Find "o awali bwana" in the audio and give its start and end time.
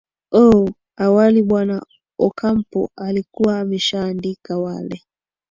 0.41-1.85